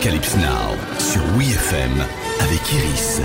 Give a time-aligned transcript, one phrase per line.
[0.00, 1.92] Apocalypse Now sur WeFM
[2.40, 3.20] avec Iris.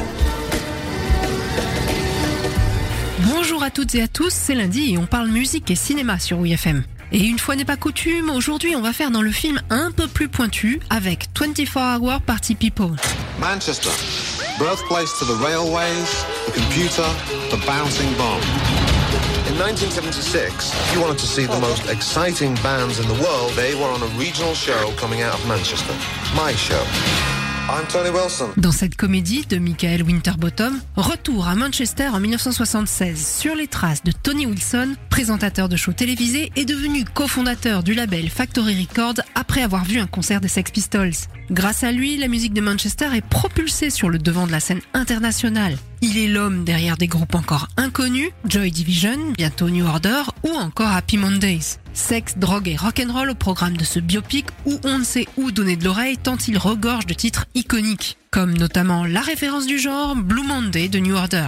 [3.34, 6.38] Bonjour à toutes et à tous, c'est lundi et on parle musique et cinéma sur
[6.38, 6.84] WeFM.
[7.14, 10.08] Et une fois n'est pas coutume, aujourd'hui on va faire dans le film un peu
[10.08, 12.92] plus pointu avec 24 Hour Party People.
[13.40, 13.92] Manchester,
[14.60, 17.08] birthplace to the railways, the computer,
[17.52, 18.75] the bouncing bomb.
[19.48, 23.76] In 1976, if you wanted to see the most exciting bands in the world, they
[23.76, 25.94] were on a regional show coming out of Manchester.
[26.36, 27.35] My show.
[28.58, 34.12] Dans cette comédie de Michael Winterbottom, retour à Manchester en 1976 sur les traces de
[34.12, 39.84] Tony Wilson, présentateur de shows télévisés et devenu cofondateur du label Factory Records après avoir
[39.84, 41.14] vu un concert des Sex Pistols.
[41.50, 44.82] Grâce à lui, la musique de Manchester est propulsée sur le devant de la scène
[44.94, 45.76] internationale.
[46.02, 50.92] Il est l'homme derrière des groupes encore inconnus, Joy Division, bientôt New Order ou encore
[50.92, 51.80] Happy Mondays.
[51.96, 55.78] Sexe, drogue et rock'n'roll au programme de ce biopic où on ne sait où donner
[55.78, 60.46] de l'oreille tant il regorge de titres iconiques, comme notamment la référence du genre Blue
[60.46, 61.48] Monday de New Order.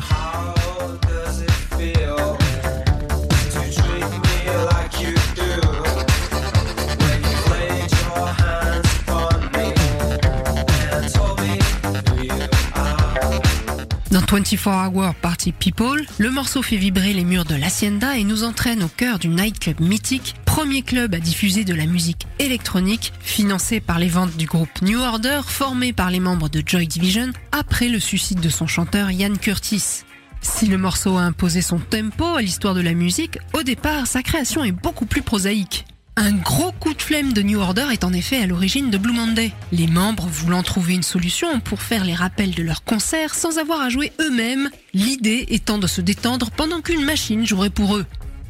[14.11, 18.45] Dans 24 Hour Party People, le morceau fait vibrer les murs de l'Hacienda et nous
[18.45, 23.81] entraîne au cœur du nightclub mythique, premier club à diffuser de la musique électronique, financé
[23.81, 27.89] par les ventes du groupe New Order, formé par les membres de Joy Division, après
[27.89, 30.03] le suicide de son chanteur Ian Curtis.
[30.41, 34.23] Si le morceau a imposé son tempo à l'histoire de la musique, au départ, sa
[34.23, 35.85] création est beaucoup plus prosaïque.
[36.19, 39.13] Un gros coup de flemme de New Order est en effet à l'origine de Blue
[39.13, 43.59] Monday, les membres voulant trouver une solution pour faire les rappels de leurs concerts sans
[43.59, 48.05] avoir à jouer eux-mêmes, l'idée étant de se détendre pendant qu'une machine jouerait pour eux.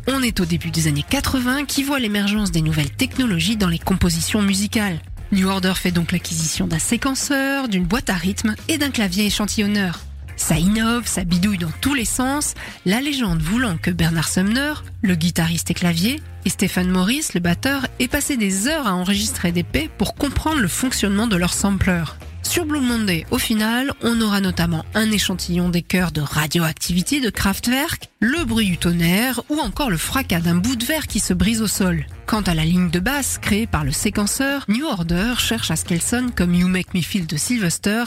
[0.07, 3.79] On est au début des années 80 qui voit l'émergence des nouvelles technologies dans les
[3.79, 5.01] compositions musicales.
[5.33, 9.99] New Order fait donc l'acquisition d'un séquenceur, d'une boîte à rythme et d'un clavier échantillonneur.
[10.37, 12.53] Ça innove, ça bidouille dans tous les sens,
[12.85, 17.87] la légende voulant que Bernard Sumner, le guitariste et clavier, et Stephen Morris, le batteur,
[17.99, 22.03] aient passé des heures à enregistrer des P pour comprendre le fonctionnement de leur sampler.
[22.43, 27.29] Sur Blue Monday, au final, on aura notamment un échantillon des chœurs de Radioactivity de
[27.29, 31.33] Kraftwerk, le bruit du tonnerre ou encore le fracas d'un bout de verre qui se
[31.33, 32.05] brise au sol.
[32.25, 35.83] Quant à la ligne de basse créée par le séquenceur, New Order cherche à ce
[35.83, 38.05] qu'elle sonne comme You Make Me Feel de Sylvester.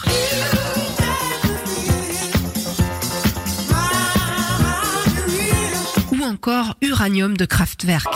[6.40, 8.06] Encore Uranium de Kraftwerk.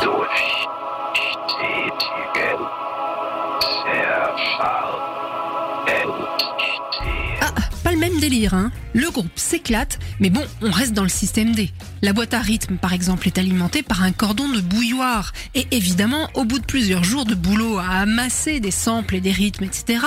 [7.42, 7.52] Ah,
[7.82, 11.54] pas le même délire, hein Le groupe s'éclate, mais bon, on reste dans le système
[11.54, 11.70] D.
[12.00, 15.34] La boîte à rythme, par exemple, est alimentée par un cordon de bouilloire.
[15.54, 19.32] Et évidemment, au bout de plusieurs jours de boulot à amasser des samples et des
[19.32, 19.98] rythmes, etc.,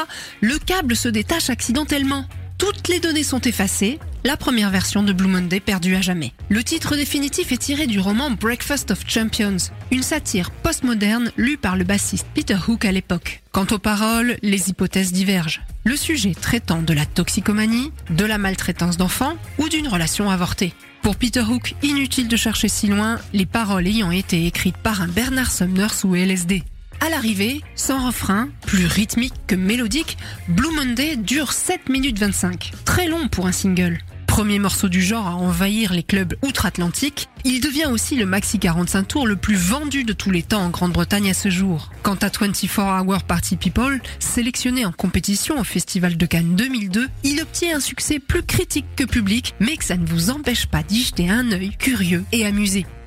[0.42, 2.26] le câble se détache accidentellement.
[2.58, 6.34] Toutes les données sont effacées, la première version de Blue Monday perdue à jamais.
[6.50, 9.58] Le titre définitif est tiré du roman Breakfast of Champions,
[9.92, 13.44] une satire postmoderne lue par le bassiste Peter Hook à l'époque.
[13.52, 15.62] Quant aux paroles, les hypothèses divergent.
[15.84, 20.74] Le sujet traitant de la toxicomanie, de la maltraitance d'enfants ou d'une relation avortée.
[21.04, 25.08] Pour Peter Hook, inutile de chercher si loin, les paroles ayant été écrites par un
[25.08, 26.64] Bernard Sumner sous LSD.
[27.00, 32.72] À l'arrivée, sans refrain, plus rythmique que mélodique, Blue Monday dure 7 minutes 25.
[32.86, 34.00] Très long pour un single.
[34.26, 39.04] Premier morceau du genre à envahir les clubs outre-Atlantique, il devient aussi le maxi 45
[39.08, 41.92] tours le plus vendu de tous les temps en Grande-Bretagne à ce jour.
[42.04, 47.42] Quant à 24 Hour Party People, sélectionné en compétition au Festival de Cannes 2002, il
[47.42, 51.04] obtient un succès plus critique que public, mais que ça ne vous empêche pas d'y
[51.04, 52.86] jeter un œil curieux et amusé.